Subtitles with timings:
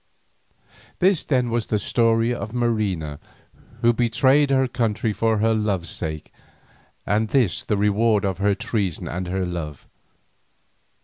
[0.97, 3.19] This then was the history of Marina,
[3.81, 6.33] who betrayed her country for her love's sake,
[7.05, 9.87] and this the reward of her treason and her love.